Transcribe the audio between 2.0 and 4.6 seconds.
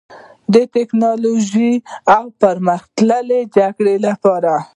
او پرمختللې جګړې لپاره